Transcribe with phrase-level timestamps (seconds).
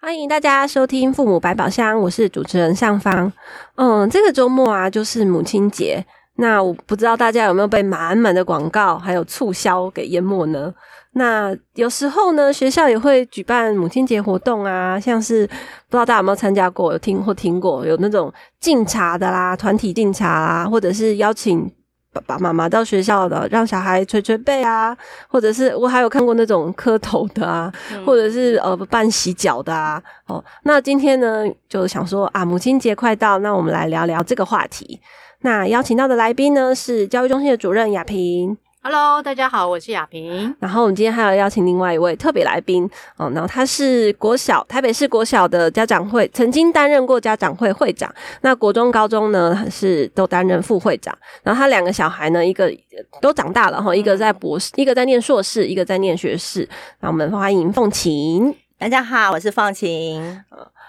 [0.00, 3.30] 欢迎大家收听《父母百宝箱》，我是主持人尚方。
[3.74, 6.02] 嗯，这个周末啊，就是母亲节。
[6.36, 10.72] 那我不知道大家有没有被满满的广告还有促销给淹没呢？
[11.14, 21.68] 那有时候呢，学校也会举办母亲节活动啊，像是不知道大家有没有参加过，有听或听过有那种敬茶的啦，团体敬茶啦，或者是邀请。
[22.12, 24.96] 爸爸妈妈到学校的，让小孩捶捶背啊，
[25.28, 30.02] 或者是我还有看过那种磕头的啊，嗯、或者是呃办洗脚的啊。
[30.26, 35.00] 哦，那今天呢，就想说啊，母亲节快到，那我们来聊聊这个话题。
[35.42, 38.56] 那邀请到的来宾呢，是教育中心的主任雅萍。
[38.90, 40.56] Hello，大家好，我是雅萍。
[40.58, 42.88] 然后我们今天还要邀请另外一位特别来宾
[43.18, 51.14] 哦，然后他是国小台北市国小的家长会曾经担任过家长会会长，那国中、高中呢是都担任副会长。
[51.42, 52.74] 然后他两个小孩呢，一个
[53.20, 56.66] 都长大了哈，一个在博士，一个在念硕士，一个在念学士。
[57.00, 58.56] 那我们欢迎凤琴。
[58.78, 60.42] 大家好，我是凤琴。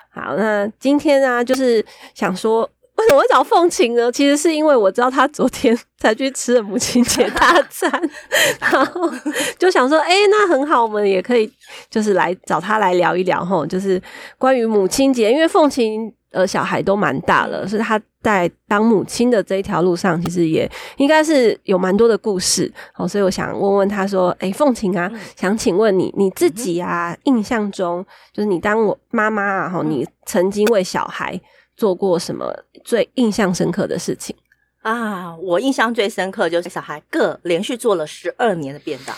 [0.09, 2.69] 好，那今天呢，就是想说。
[2.99, 4.11] 为什么会找凤琴呢？
[4.11, 7.89] 其实是因为我知道她昨天才去吃了母亲节大餐，
[8.59, 9.09] 然后
[9.57, 11.49] 就想说，哎、欸，那很好，我们也可以
[11.89, 14.01] 就是来找她来聊一聊吼，就是
[14.37, 15.31] 关于母亲节。
[15.31, 22.69] 因为凤琴呃小孩都蛮大了，所以他在当母亲的这一条路上，其实也应该是有蛮多的故事。
[22.97, 31.39] 哦，所以我想问问她说，哎、欸，凤琴啊，想请问你你自己啊，印象中就是你当我妈妈啊，吼，你曾经为小孩。
[31.79, 34.35] 做过什么最印象深刻的事情
[34.81, 35.33] 啊？
[35.37, 39.15] 我印象最深刻就是小孩各连续做了十二年的便当，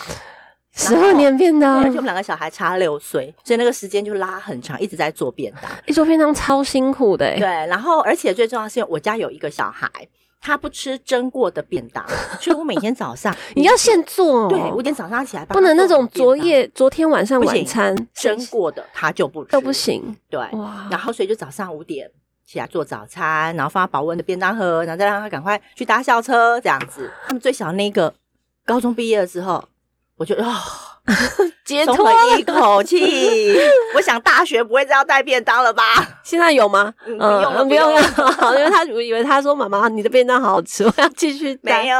[0.72, 5.68] 十二年便当，而且我们两个小孩差六岁，所以那个时间就拉很长，一直在做便当。
[5.86, 7.48] 一做便当超辛苦的，对。
[7.66, 9.90] 然后，而且最重要的是，我家有一个小孩，
[10.40, 12.06] 他不吃蒸过的便当，
[12.40, 20.16] 所以我每天早上 你要现做，对，五点早上起来，不能那种昨夜、昨天晚上晚餐蒸过的，他就不吃都不行。
[20.30, 20.86] 对，哇。
[20.90, 22.08] 然后所以就早上五点。
[22.52, 27.10] 起来做早餐，然后放他保温的便当盒，然后再让他赶快去搭校车，这样子。
[27.26, 28.12] 他们最小的那个
[28.66, 29.64] 高中毕业的时候，
[30.16, 30.52] 我就哦，
[31.64, 33.56] 解脱了一口气。
[33.94, 35.82] 我想大学不会再要带便当了吧？
[36.22, 36.92] 现在有吗？
[37.06, 38.58] 嗯，不用了，不用了。
[38.58, 41.82] 因为他以为他说妈妈，你的便当好好吃，我要继续 带。
[41.82, 41.98] 没有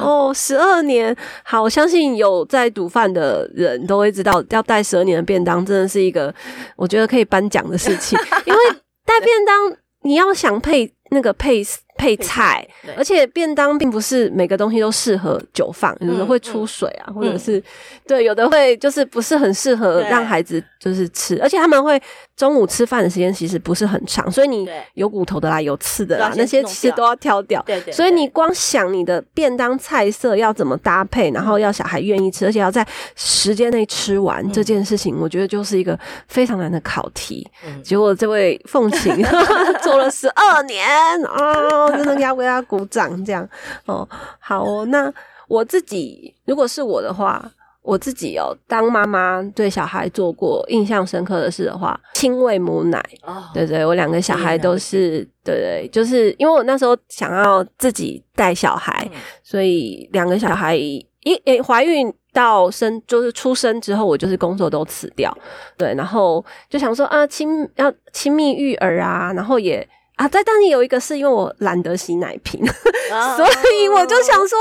[0.00, 6.32] 哦，十二年，好，我相信有在煮饭的人都会知道，要带十二年的便当，真的是一个
[6.76, 8.18] 我觉得可以颁奖的事情，
[9.20, 11.64] 便当，你要想配那个配
[11.96, 17.62] 配菜，而且便当并不是每个东西都适合久放，有的会出水啊，或者是
[18.06, 22.00] 对，有的会就是不是很适合让孩子就是吃，而且他们会
[22.36, 27.60] 中午吃饭的时间其实不是很长，所以你有骨头的啦，有刺的啦，那些其实都要挑掉。
[27.66, 27.92] 对对。
[27.92, 32.86] 所以你光想你的便当菜色要怎么搭配，然后要小孩愿意吃，而且要在
[33.16, 35.98] 时间内吃完这件事情，我觉得就是一个
[36.28, 37.44] 非常难的考题。
[37.82, 39.24] 结果这位凤琴
[39.82, 40.86] 做了十二年
[41.24, 41.90] 啊！
[41.96, 43.48] 真的要为他鼓掌，这样
[43.86, 44.84] 哦，好哦。
[44.86, 45.12] 那
[45.48, 47.50] 我自己如果是我的话，
[47.82, 53.02] 我自己哦，当妈妈对小孩做过印象深刻的事的话，亲喂母奶。
[53.22, 61.06] 哦，对对，我两个小孩都是，对对，就是因为我那时候想要自己带小孩，嗯、所以两个小孩一
[61.46, 65.34] 诶怀孕到生就是出生之后，我就是工作都辞掉，
[65.76, 69.88] 对，然后就想说啊，亲要亲密育儿啊，然后也。
[70.18, 72.60] 啊，在当年有一个是因为我懒得洗奶瓶，
[73.36, 74.58] 所以我就想说。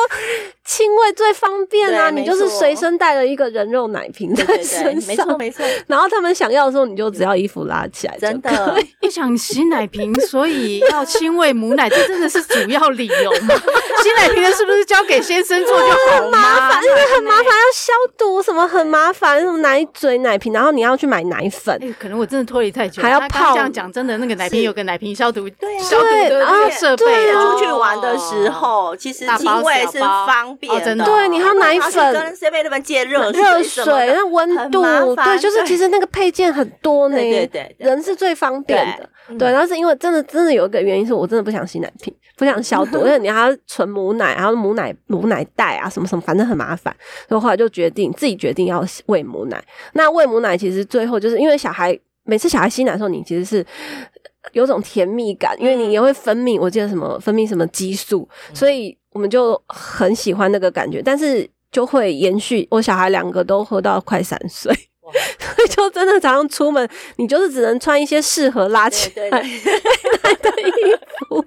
[0.68, 2.10] 亲喂最方便啊！
[2.10, 5.66] 你就是随身带了一个人肉奶瓶在身上，没错没错。
[5.88, 8.78] 然后他们想要的时候，你就只要衣服拉起来，真的。
[9.00, 13.56] 不想洗奶瓶，所以要亲喂母奶，这真的是主要理由吗？
[14.04, 16.24] 洗奶瓶的是不是交给先生做就好了？
[16.24, 21.96] 很麻烦，因为很麻烦，要消毒什么很麻烦，什么奶嘴奶瓶，然后你要去买奶粉。
[21.98, 23.54] 可能我真的脱离太久，还要泡。
[23.54, 27.06] 这样讲真的，那个奶瓶有个奶瓶消毒，对消毒的设备。
[27.38, 30.57] 出去玩的时候，其实亲喂是方。
[30.70, 34.82] 哦，真的，对，你还有奶粉，跟 seven 那边借热热水，那温度，
[35.16, 46.96] 对，就是其实那个配件很多呢，对对，人是最方便的，对，然后是因为真的真的有一个原因是我真的不想洗奶瓶，不想消毒， 因为你还要存母奶，然后母奶母奶袋啊什么什么，反正很麻烦，
[47.28, 49.64] 所以后来就决定自己决定要喂母奶。
[49.94, 53.66] 那喂母奶其实最后就是因为小孩每次小孩吸奶的时候，你其实是
[54.54, 58.98] 有种甜蜜感，因为你也会分泌，我记得什么分泌什么激素，所以。
[59.18, 62.68] 我们就很喜欢那个感觉，但是就会延续。
[62.70, 64.72] 我小孩两个都喝到快三岁，
[65.02, 69.52] 所以就真的早上出门，你就是只能穿一些适合拉起来的 衣
[71.28, 71.44] 服，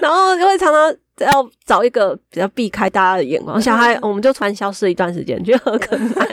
[0.00, 3.60] 然后就会常常要找一个比较避开大家的眼光。
[3.60, 6.26] 小孩 我们就突然消失一段时间，觉得很可爱。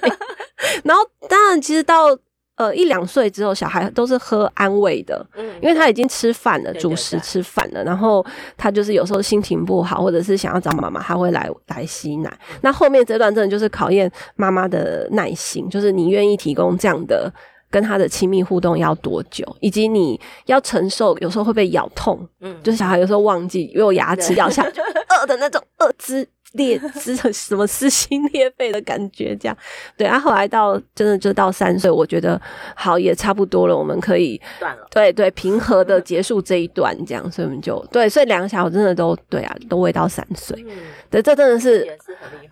[0.86, 2.18] 然后当然，其实到
[2.60, 8.24] 呃一两岁之后，小孩都是喝安慰的，嗯，因为他已经吃饭了，主食吃饭了，然后
[8.58, 12.32] 他就是有时候心情不好，或者是想要找妈妈，他会来来吸奶。
[12.62, 17.32] 那后面这段真的就是考验妈妈的耐心，就是你愿意提供这样的
[17.72, 26.28] 跟他的亲密互动要多久，以及你要承受有时候会被咬痛，嗯，就是小孩有时候忘记因为我牙齿咬下 就饿的那种饿之。
[26.54, 29.57] 裂撕 什么撕心裂肺的感觉，这样
[29.96, 30.19] 对啊。
[30.19, 32.42] 后来到真的就到三岁，我觉得
[32.75, 34.88] 好也差不多了，我们可以断了。
[34.90, 40.63] 对对，平和的结束这一段，这样，所以我们就对，所以两个小孩真的都对啊，都未到三岁。
[40.68, 40.75] 嗯，
[41.10, 41.88] 对，这真的是。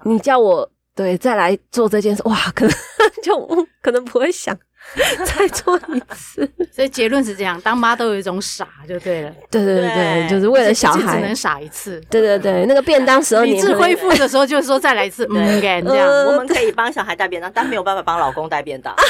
[0.03, 2.73] 你叫我对再来做这件事，哇，可能
[3.23, 4.57] 就可能不会想。
[5.25, 9.31] 再做一次，所以结论是这样：当妈都有一种傻就对了。
[9.51, 12.01] 对对对，对就是为了小孩只能傻一次。
[12.09, 16.07] 对对对，那个便当十二年理智恢复的时候，就是说再来一次，嗯，这样。
[16.27, 18.95] 我们可以帮小孩带便当，但没有办法帮老公带便当。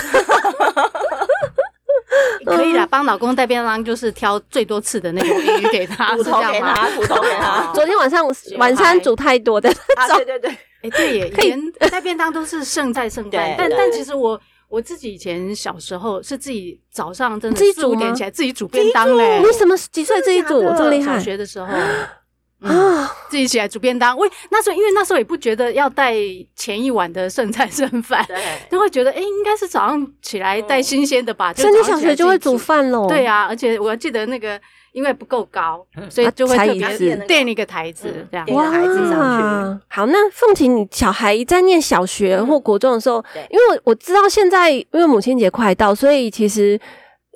[2.45, 7.71] 可以啦，帮老公带便当就是挑最多次的那个鱼给他， 骨头给他，骨头给他。
[7.73, 8.25] 昨天晚上
[8.57, 10.51] 晚餐煮太多的，啊，对对对，
[10.81, 14.39] 哎，对耶，以前带便当都是剩菜剩饭，但但其实我。
[14.69, 19.39] 我自己以前小时候是自己早上真的四五点起来自己煮便当嘞。
[19.39, 21.13] 你什么几岁自己煮这么厉害？
[21.13, 24.17] 小学的时候啊，自己起来煮便当。
[24.17, 26.15] 喂，那时候因为那时候也不觉得要带
[26.55, 28.37] 前一晚的剩菜剩饭，对，
[28.69, 31.53] 都会觉得哎，应该是早上起来带新鲜的吧。
[31.53, 33.07] 所以你小学就会煮饭喽？
[33.07, 34.59] 对啊，而且我还记得那个。
[34.97, 38.47] 因为不够高，所以就会特别垫一个台子，这样。
[38.47, 38.97] 哇，台子。
[39.07, 39.85] 上去。
[39.87, 46.79] 好，那凤琴，你小孩在念小学或国中的时候，因为我知道现在因为母亲节快到，所以其实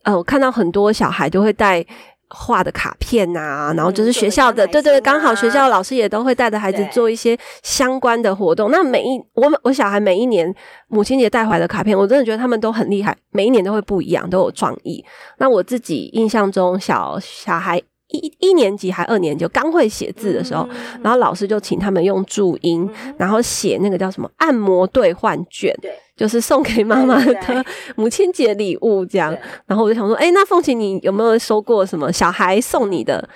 [0.02, 1.86] 呃，我看到很多小孩都会带
[2.34, 8.72] 画的卡片啊，然后就是学校的，对对，刚好学校老师也都会带着孩子做一些相关的活动。
[8.72, 10.54] 那每一我我小孩每一年
[10.88, 15.04] 母亲节带回来的卡片，我真的觉得他们都很厉害，每一年都会不一样，都有创意。
[15.38, 20.68] 那我自己印象中，小小孩一一年级还二年级刚会写字的时候，
[21.02, 25.78] 然后老师就请他们用注音，然后写那个叫什么按摩兑换券。
[25.82, 25.92] 对。
[26.22, 27.66] 就是送给妈妈的
[27.96, 29.36] 母亲节礼物这样，
[29.66, 33.28] 然后我就想说，哎、欸，那凤琴你有没有收过什么小孩送你的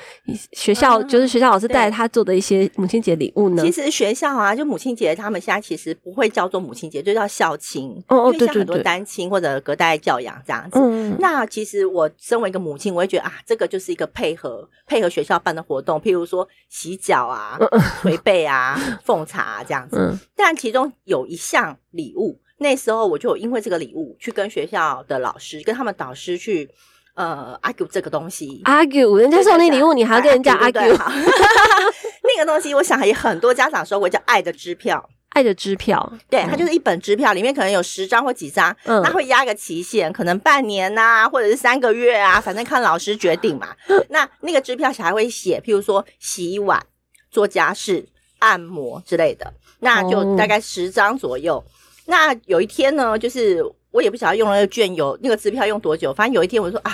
[0.51, 3.63] 学校，嗯、就是学校老师带他做的一些母亲节礼物呢？
[3.63, 7.91] 其实学校啊，就母亲节，他们现在其实不会叫做母亲节，就叫校亲。
[8.07, 10.77] 哦哦，对对对，很多单亲或者隔代教养这样子。
[10.79, 17.57] 嗯，那其实我身为一个母亲，我会觉得啊，这个就是一个配合配合学校办的活动，譬如说洗脚啊、
[18.03, 19.97] 捶背啊、 奉茶啊这样子。
[19.97, 22.39] 嗯，但其中有一项礼物。
[22.57, 26.69] 那时候我就因为这个礼物去跟学校的老师、跟他们导师去
[27.15, 30.95] 呃 argue 这个东西，argue 人家送你礼物，你还要跟人家 argue。
[32.23, 35.09] 那个东西，我想也很多家长收过，叫爱的支票。
[35.29, 43.75] 爱的支票，对，它就是一本支票，里面可能有十张或几张，嗯，它会压个期限，可能半年呐、啊，或者是三个月啊，反正看老师决定嘛。
[44.07, 46.81] 那那个支票小孩会写，譬如说洗碗、
[47.29, 48.07] 做家事、
[48.39, 51.61] 按摩之类的，那就大概十张左右。
[52.05, 56.91] 那有一天呢，就是我也不晓得用了那个券有那个支票用多久，反正有一天我就说啊，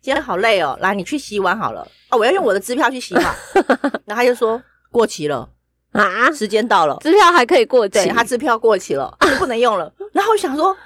[0.00, 3.34] 今天好累哦，来你去洗碗好了哦，我要用我的支票去洗碗，
[4.06, 4.62] 然后他就说
[4.92, 5.48] 过期了
[5.92, 9.92] 啊，时间到了，支票还可以过期，对，他支票过期了， 就不能用了。
[10.12, 10.76] 然后我想说，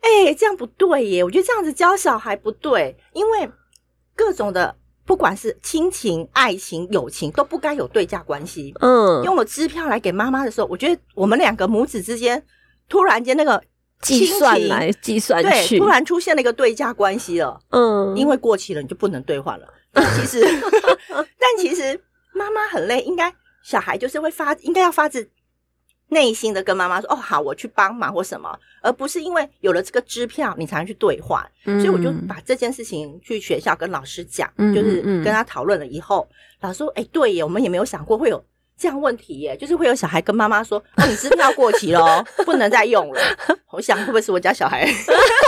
[0.00, 3.50] 哎、欸，这样不对耶，我觉得这样子教小孩不对，因为
[4.14, 4.74] 各种的
[5.04, 8.74] 不管是亲情、爱情、友情都不该有对价关系。
[8.80, 12.42] 嗯，用了支票来给妈妈的时候，我觉得我们两个母子之间。
[12.88, 13.62] 突然间，那个
[14.00, 17.58] 计算来计算去，对，突然出现了一个对价关系了。
[17.70, 19.66] 嗯，因为过期了，你就不能兑换了。
[19.92, 20.40] 但其实，
[21.08, 22.00] 但其实
[22.34, 25.28] 妈妈很累，应该小孩就是会发，应该要发自
[26.08, 31.44] 内心的跟妈妈说：“哦，好，我去帮忙或什么。”而不是因为有了这个支票，你才能去兑换。
[31.64, 36.28] 嗯，所以我就把这件事情去学校跟老师讲，嗯，就是跟他讨论了以后，
[36.60, 38.44] 老师说：“哎，对耶，我们也没有想过会有。”
[38.78, 43.20] 这样问题耶，就是会有小孩跟妈妈说：“哦，你支票过期了， 不能再用了。”
[43.72, 44.88] 我想会不会是我家小孩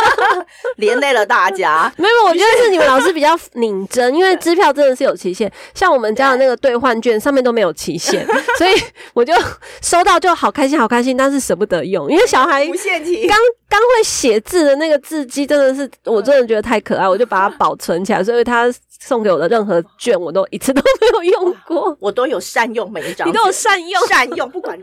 [0.77, 1.91] 连累了大家？
[1.97, 5.51] 没有，我觉得是你们老师比较拧真，因为支票真的是有期限。
[5.75, 8.27] 像我们家的那个兑换券上面都没有期限，
[8.59, 8.75] 所以
[9.15, 9.33] 我就
[9.81, 18.73] 收到就好开心，好开心，但是舍不得用，因为小孩无限期刚刚会写字的那个字迹真的是，我真的觉得太可爱，我就把它保存起来，所以他。
[19.01, 23.29] 送给我的任何券，我都一次都没有用过，我都有善用每一张。
[23.29, 24.79] 你都有善用，善用，不管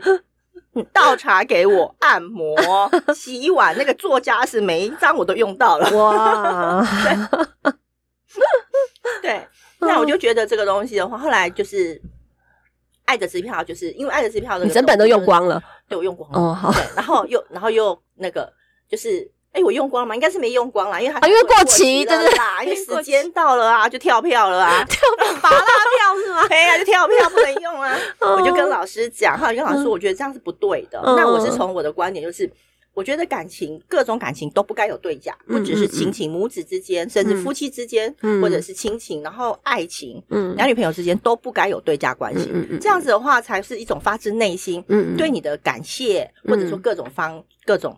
[0.72, 2.54] 你 倒茶给我、按摩、
[3.14, 5.90] 洗碗，那个做家事，每一张我都用到了。
[5.96, 6.86] 哇！
[9.22, 9.46] 对，
[9.78, 12.00] 那我就觉得这个东西的话，后来就是
[13.06, 16.38] 爱的支票，就是因为爱的支票，你整本都用光了，对，我用光了。
[16.38, 16.72] 哦，好。
[16.94, 18.52] 然后又，然后又那个，
[18.88, 19.32] 就是。
[19.52, 20.14] 哎，我用光了吗？
[20.14, 25.00] 应该是没用光啦，因为它啊，因为过期，真的啦，因为时间到了啊，就跳票了啊，跳
[25.50, 26.48] 拔拉票是吗？
[26.48, 27.96] 对 呀，就跳票不能用啊。
[28.20, 31.00] 我就跟老师讲，哈，跟老师说，我觉得这样是不对的。
[31.02, 32.50] 那我是从我的观点就是。
[32.96, 40.22] 我觉得感情，各种感情都不该有对价，不只是亲情，母子之间，甚至夫妻之间，或者是亲情，然后爱情，
[40.56, 42.50] 男女朋友之间都不该有对价关系。
[42.80, 44.82] 这样子的话，才是一种发自内心
[45.18, 47.94] 对你的感谢，或者说各种方各种。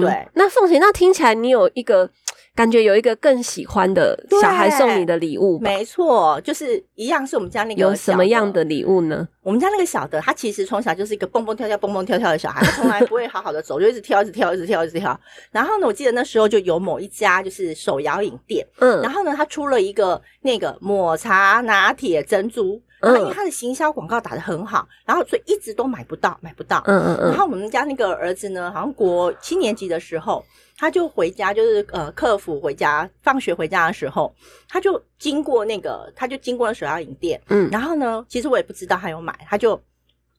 [0.00, 2.10] 对，那凤姐，那听起来你有一个。
[2.54, 7.80] 感觉有一个更喜欢的小孩送你的礼物，没错，就是一样是我们家那个。
[7.80, 9.28] 有什么样的礼物呢？
[9.48, 15.18] 我们家那个小的，他其实从小就是一个蹦蹦跳跳、蹦蹦跳跳的小孩，他从来不会好好的走，就一直跳，一直跳，一直跳，一直跳。
[15.50, 27.30] 然后呢，我记得那时候就有某一家就是手摇饮店，嗯，然后呢，他出了一个那个抹茶拿铁珍珠，嗯，因为他的行销广告打得很好，然后所以一直都买不到，买不到，嗯嗯嗯。
[27.30, 30.44] 然后我们家那个儿子呢，好像国七年级的时候。
[30.80, 34.32] 他就回家，就是呃，客服回家，放学回家的时候，
[34.68, 39.82] 他就经过那个，他就经过了手摇饮店，嗯，然后呢，其实我也不知道他有买，他就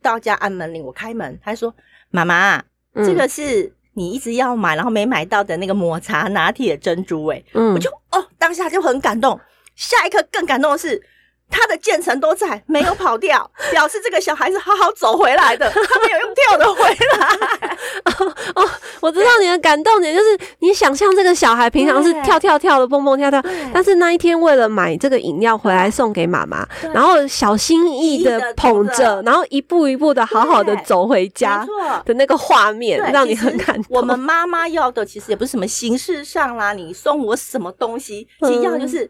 [0.01, 1.75] 到家按门铃，我开门，他说
[2.10, 2.56] ：“妈妈，
[2.94, 9.38] 嗯、这个是你一直要买，然后没买到的那个抹茶拿铁珍珠，欸，诶嗯，我就哦，当下就很感动，
[9.75, 11.04] 下一刻更感动的是。”
[11.50, 16.84] 他的渐层都在，没有跑掉， 表示这个小孩是好好走回来的，他没有用跳的回
[17.18, 17.77] 来。
[18.06, 18.70] 哦哦，
[19.01, 31.65] 我知道你的感动点就是，你想象这个小孩平常是跳跳跳的，蹦蹦跳跳，但是那一天为了买这个饮料回来送给妈妈，然后小心翼翼的捧着，然后一步一步的好好的走回家
[32.06, 33.86] 的那个画面，让你很感动。
[33.89, 39.10] 我们妈妈要的其实也不是什么形式上啦，你送我什么东西，其实要的就是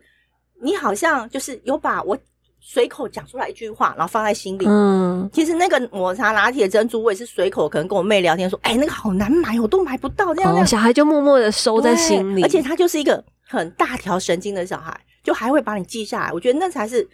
[0.62, 2.18] 你好像就是有把我。
[2.60, 4.66] 随口讲出来一句话，然后放在心里。
[4.68, 12.44] 嗯，其实那个抹茶拿铁珍珠，我也是随口，可能跟我妹聊天说：“哎、欸，那个好难买，我都买不到。”这样，小孩就默默的收在心里。
[12.44, 16.32] 而且他就是一个很大条神经的小孩，就还会把你记下来。
[16.32, 17.08] 我觉得那才是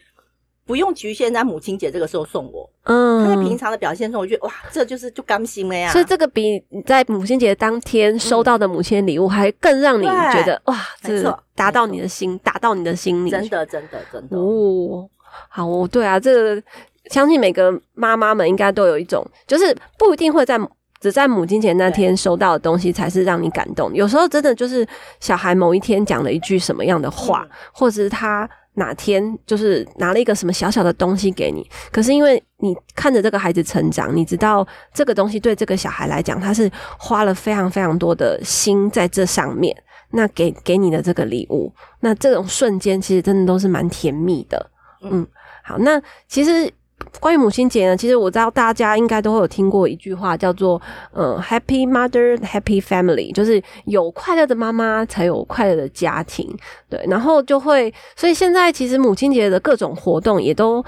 [0.66, 2.70] 不用局限在母亲节这个时候送我。
[2.84, 5.92] 嗯，他在平常的表现中，我觉得哇，这就是就甘心了呀。
[5.92, 13.30] 所以这个比你在母亲节当天收到的母亲礼物还更让你觉得、嗯、哇，没错，达到你的心，达到你的心里。
[13.30, 15.10] 真的，真的，真的哦。
[15.50, 16.64] 好哦，对啊，这个
[17.12, 20.60] 相信每个妈妈们应该都有一种，就是不一定会在
[21.00, 23.94] 只在母亲节那天收到的东西才是让你感动。
[23.94, 24.88] 有时候真的就是
[25.20, 39.76] 小孩某一天讲了一句什么样的话，或者是他哪天就是拿了一个什么小小的东西给你，可是因为你看着这个孩子成长，你知道这个东西对这个小孩来讲，他是花了非常非常多的心在这上面。
[40.12, 44.72] 那给给你的这个礼物，那这种瞬间其实真的都是蛮甜蜜的。
[45.12, 45.28] 嗯，
[45.64, 46.72] 好，那其实
[47.20, 50.82] 关于母亲节呢，其实我知道大家应该都会有听过一句话，叫做
[51.14, 56.56] “呃，Happy Mother, Happy Family”，就是有快乐的妈妈才有快乐的家庭。
[56.90, 60.84] 对，然后就会，所以现在其实母亲节的各种活动也都。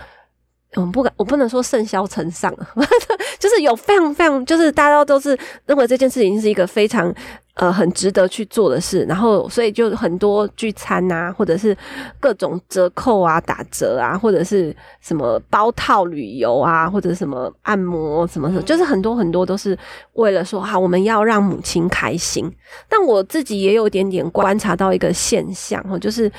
[0.75, 2.53] 我们不敢，我不能说甚嚣尘上，
[3.39, 7.12] 就是有非常非常，就是大家都是认为这件事情是一个非常
[7.55, 11.75] 呃很值得去做的事，然后所以就很多聚餐啊，或者是
[12.19, 19.75] 各种折扣啊、打折啊，或者是什么包套旅游啊，或者什么按摩什么什么，就是很多很多都是
[20.13, 22.53] 为了说哈我们要让母亲开心。
[22.89, 26.29] 但我自己也有点点观察到一个现象哈，就是。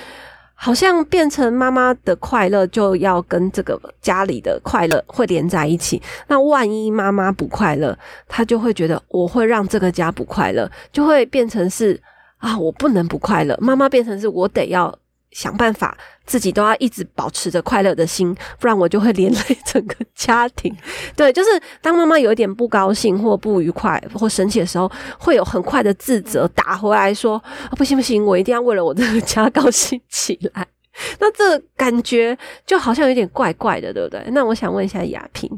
[0.60, 6.02] 好像变成妈妈的快乐就要跟这个家里的快乐会连在一起。
[6.26, 7.96] 那万一妈妈不快乐，
[8.26, 11.98] 她就会觉得我会让这个家不快乐，就会变成是
[12.38, 13.56] 啊，我不能不快乐。
[13.60, 14.92] 妈妈变成是我得要。
[15.32, 20.74] 想办法，自己都要一直保持着快乐的心，不然我就会连累整个家庭。
[21.14, 21.50] 对，就是
[21.82, 27.36] 当妈妈有一点不高兴或不愉快或生气的时候，会有很快的自责打回来说
[27.70, 30.66] ：“啊，不行不行，我一定要为了我这个家高兴起来。
[31.20, 34.22] ”那这感觉就好像有点怪怪的，对不对？
[34.32, 35.48] 那我想问一下雅萍，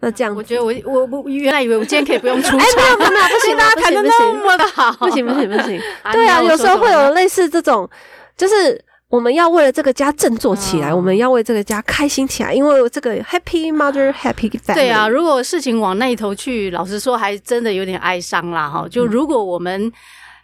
[0.00, 5.80] 那这样，我觉得我我我原来以为我今天可以不用出场，哎，没有没有没有， 不行，大家谈的那么的好，不行不行不行，
[6.12, 7.88] 对啊，有时候会有类似这种，
[8.36, 8.84] 就是。
[9.10, 14.74] 我们要为了这个家振作起来，嗯、我们要为这个家开心起来，因为这个 Happy Mother Happy Family。
[14.74, 18.88] 对啊，如果事情往那一头去，老实说，还真的有点哀伤啦哈。
[18.90, 19.92] 就如果我们，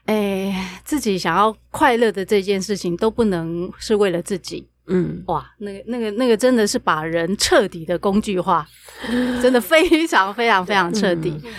[0.04, 8.64] 哎、嗯，自己想要快乐的这件事情都不能是为了自己，嗯，哇，那个、那个、那个真的是把人彻底的工具化，
[9.42, 11.40] 真的非常非常非常彻底。
[11.42, 11.52] 嗯，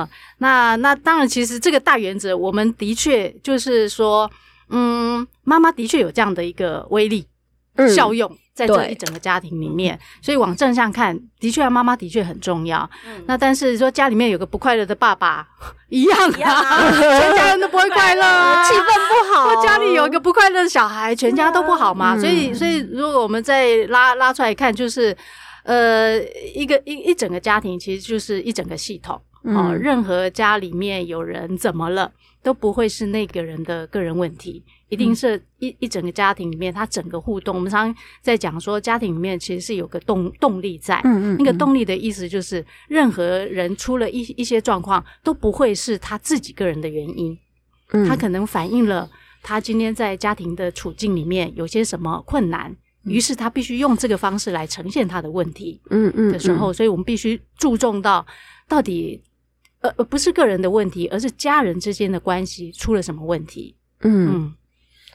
[0.00, 4.28] 嗯，那那当然，其实这个大原则，我们的确就是说。
[4.70, 7.26] 嗯，妈妈的确有这样的一个威力、
[7.76, 12.88] 嗯、效用在这一整个家庭里面，所以往正向看，的确啊，妈妈的确很重要。
[13.06, 15.46] 嗯、那但是说家里面有个不快乐的爸爸，
[15.88, 19.54] 一样啊，全家人都不会快乐啊，气氛不好。
[19.54, 22.14] 或家里有一个不快乐的小孩，全家都不好嘛。
[22.16, 25.16] 嗯、所以，所以如果我们再拉拉出来看，就是
[25.62, 26.20] 呃，
[26.54, 29.20] 一个一一整个家庭其实就是一整个系统。
[29.44, 32.10] 哦，任何家里面有人怎么了，
[32.48, 37.54] 都不会是那个人的个人问题，一定是一一整个家庭里面，他整个互动。
[37.54, 47.38] 我们常常在讲说，家庭里面其实是有个动动力在，嗯嗯，那个动力的意思就是，任何人出了一一些状况，都不会是他自己个人的原因，
[48.08, 49.06] 他可能反映了
[49.42, 52.74] 他今天在家庭的处境里面有些什么困难，
[53.04, 58.26] 于是他必须用这个方式来呈现他的问题，嗯嗯的时候，所以我们必须注重到
[58.66, 59.22] 到底。
[59.80, 63.76] 呃呃，不是个人的问题，而是家人之间的关系出了什么问题？
[64.00, 64.54] 嗯，嗯，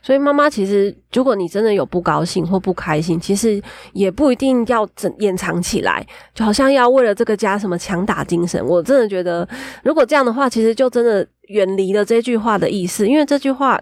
[0.01, 8.65] 所以妈妈其实，如果你真的有不高兴或不开心，其实也不一定要整掩藏起来，就好像要为了这个家什么强打精神。
[8.65, 9.47] 我真的觉得，
[9.83, 13.81] 如果这样的话，其实就真的远离了这句话的意思，因为这句话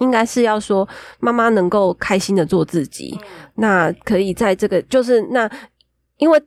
[0.00, 0.86] 应该是要说
[1.18, 5.50] 妈妈能够开心的做自己，嗯、那可以在这个就是那
[6.18, 6.38] 因为。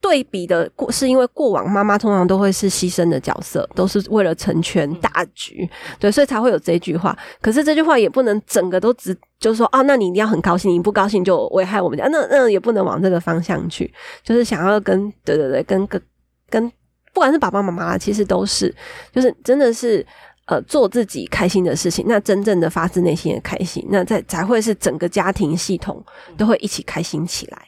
[0.00, 7.16] 对比的过是因为过往妈妈通常都会是牺牲的角色，都是为了成全大局，对，所以才会有这句话。
[7.40, 13.92] 可是这句话也不能整个都只就是说啊，那你一定要很高兴，你不高兴就危害我们家，那那也不能往这个方向去。
[14.22, 16.00] 就是想要跟对对对，跟跟
[16.48, 16.70] 跟，
[17.12, 18.72] 不管是爸爸妈妈，其实都是，
[19.12, 20.06] 就是真的是
[20.46, 26.00] 呃做自己开心的事情，那真正的发自内心的开心，那在才会是整个家庭系统
[26.36, 27.58] 都会一起开心起来。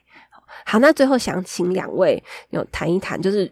[0.64, 3.50] 好，那最后想请两位有谈一谈，就是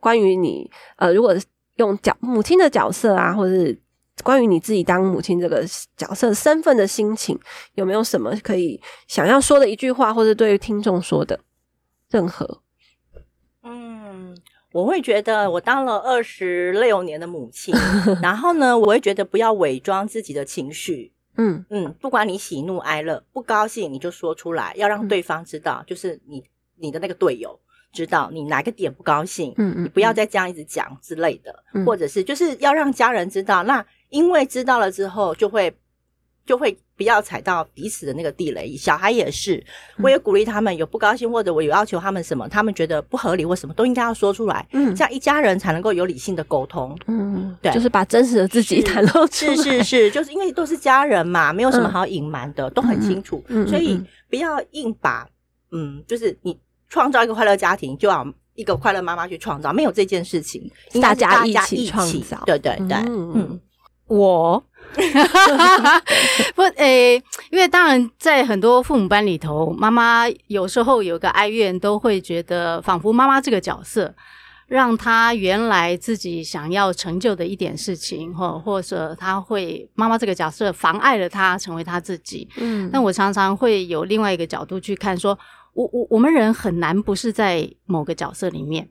[0.00, 1.34] 关于你呃，如果
[1.76, 3.78] 用角母亲的角色啊，或者是
[4.24, 5.64] 关于你自己当母亲这个
[5.96, 7.38] 角色身份的心情，
[7.74, 11.38] 有没有什么可以想要说的一句话，或者对于听众说的
[12.10, 12.62] 任何？
[13.62, 14.36] 嗯，
[14.72, 17.74] 我会觉得我当了二十六年的母亲，
[18.20, 21.12] 然后呢，我会觉得不要伪装自己的情绪。
[21.38, 21.64] 嗯。
[21.70, 26.44] 嗯，不管你喜怒哀乐，不高兴你就说出来，要让对方知道，嗯、就是你
[26.76, 27.58] 你的那个队友
[27.92, 35.74] 知道你哪个点不高兴，嗯嗯，你不要再这样一直讲之类的，嗯、或者是就是要让家人知道，那因为知道了之后就会。
[36.48, 38.74] 就会不要踩到彼此的那个地雷。
[38.74, 39.62] 小孩也是，
[39.98, 44.66] 我也鼓励他们有不高兴或者我有要求他们什么，他们觉得不合理或什么都应该要说出来。
[44.72, 46.98] 嗯，这样一家人才能够有理性的沟通。
[47.06, 49.56] 嗯，对，就是把真实的自己袒露出来。
[49.56, 53.44] 是是是，就是因为都是家人嘛，没有什么好隐瞒的，都很清楚。
[53.48, 55.28] 嗯，所以不要硬把
[55.70, 56.58] 嗯，就是你
[56.88, 60.70] 创造一个快乐家庭，就要一个快乐妈妈去创造，没有这件事情，
[61.02, 62.42] 大家一起创造。
[62.46, 63.60] 对对对，嗯。
[64.08, 64.62] 我
[66.54, 74.14] 不诶、欸，因为当然在很多父母班里头，妈妈有时候有个哀怨，都会觉得仿佛妈妈这个角色，
[74.66, 82.48] 让他原来自己想要成就的一点事情，或或者他会妈妈这个角色妨碍了他成为他自己。
[82.56, 85.40] 嗯，但我常常会有另外一个角度去看说，说
[85.74, 88.88] 我我我们人很难不是在某个角色里面，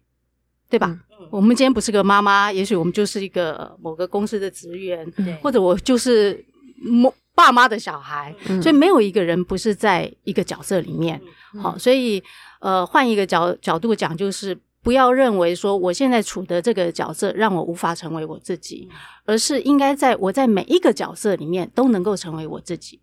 [0.70, 0.88] 对吧？
[0.90, 6.42] 嗯我们今天不是个妈妈，也许我们就是一个某个公司的职员，对或者我就是
[6.78, 11.22] 某爸妈的小孩，嗯、所以没有一个人不是在一个角色里面。
[11.54, 12.24] 嗯、好，所以
[12.62, 23.02] 呃，换一个角角度讲，就是不要认为说我现在处的这个角色让我无法成为我自己，嗯、而是应该在我在每一个角色里面都能够成为我自己。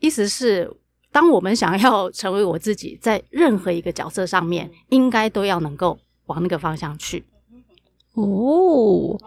[0.00, 0.68] 意思是，
[1.12, 6.00] 当我们想要成为我自己，在任何一个角色上面，应该都要能够。
[6.26, 7.24] 往那个方向去
[8.14, 9.18] 哦，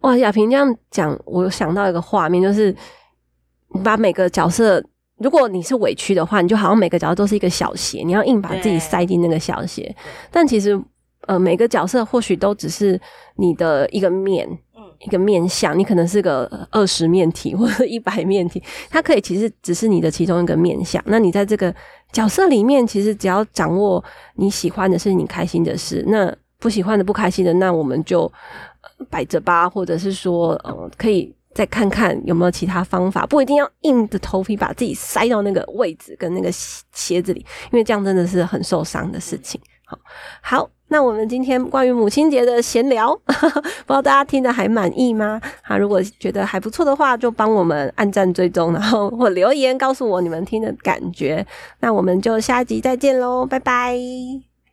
[0.00, 0.16] 哇！
[0.18, 2.74] 亚萍这样讲，我想到一个画面，就是
[3.68, 4.82] 你把每个角色，
[5.18, 9.94] 如果你是委屈的话，你就好像每个角色都是一个小鞋，你要硬把自己塞进那个小鞋。
[10.32, 10.76] 但其实，
[11.28, 13.00] 呃，每个角色或许都只是
[13.36, 14.44] 你的一个面，
[14.76, 15.78] 嗯，一个面相。
[15.78, 18.60] 你可能是个二十面体 或者一百面体，
[18.90, 21.00] 它可以其实只是你的其中一个面相。
[21.06, 21.72] 那你在这个
[22.10, 26.36] 角色里面，其实只要掌握你喜欢的事，你开心的事，那。
[26.62, 28.30] 不喜欢的、不开心的，那我们就
[29.10, 39.60] 摆着吧，或者是说，嗯，可以再看看有没有其他方法，不一定要硬着头皮把自己塞到那个位置跟那个鞋子里，因为这样真的是很受伤的事情。
[39.84, 39.98] 好，
[40.40, 45.40] 好，那我们今天关于母亲节的闲聊，不知道大家听得还满意吗？
[45.64, 51.44] 啊，如果觉得还不错的话，就帮我们按赞、追踪，然后或留言告诉我你们听的感觉。
[51.80, 53.98] 那我们就下一集再见喽，拜拜，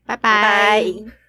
[0.05, 1.28] 拜拜。